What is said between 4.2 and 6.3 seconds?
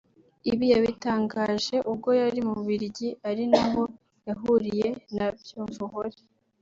yahuriye na Byumvuhore